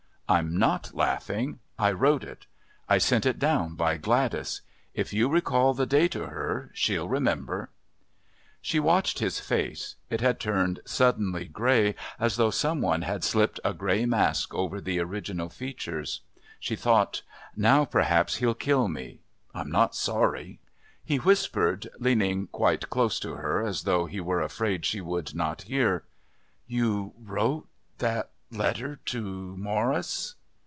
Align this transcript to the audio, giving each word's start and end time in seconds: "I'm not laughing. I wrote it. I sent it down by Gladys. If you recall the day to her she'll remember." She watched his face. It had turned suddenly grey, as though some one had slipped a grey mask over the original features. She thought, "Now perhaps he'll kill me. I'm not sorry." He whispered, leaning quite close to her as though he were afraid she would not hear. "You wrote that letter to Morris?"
"I'm 0.31 0.55
not 0.57 0.93
laughing. 0.93 1.59
I 1.77 1.91
wrote 1.91 2.23
it. 2.23 2.45
I 2.87 2.99
sent 2.99 3.25
it 3.25 3.37
down 3.37 3.75
by 3.75 3.97
Gladys. 3.97 4.61
If 4.93 5.11
you 5.11 5.27
recall 5.27 5.73
the 5.73 5.85
day 5.85 6.07
to 6.07 6.27
her 6.27 6.71
she'll 6.73 7.09
remember." 7.09 7.69
She 8.61 8.79
watched 8.79 9.19
his 9.19 9.41
face. 9.41 9.95
It 10.09 10.21
had 10.21 10.39
turned 10.39 10.79
suddenly 10.85 11.49
grey, 11.49 11.95
as 12.17 12.37
though 12.37 12.49
some 12.49 12.79
one 12.79 13.01
had 13.01 13.25
slipped 13.25 13.59
a 13.65 13.73
grey 13.73 14.05
mask 14.05 14.53
over 14.55 14.79
the 14.79 15.01
original 15.01 15.49
features. 15.49 16.21
She 16.61 16.77
thought, 16.77 17.23
"Now 17.57 17.83
perhaps 17.83 18.35
he'll 18.37 18.55
kill 18.55 18.87
me. 18.87 19.19
I'm 19.53 19.69
not 19.69 19.95
sorry." 19.95 20.61
He 21.03 21.17
whispered, 21.17 21.89
leaning 21.99 22.47
quite 22.47 22.89
close 22.89 23.19
to 23.19 23.33
her 23.33 23.65
as 23.67 23.83
though 23.83 24.05
he 24.05 24.21
were 24.21 24.41
afraid 24.41 24.85
she 24.85 25.01
would 25.01 25.35
not 25.35 25.63
hear. 25.63 26.05
"You 26.67 27.11
wrote 27.19 27.67
that 27.97 28.29
letter 28.53 28.97
to 29.05 29.55
Morris?" 29.55 30.35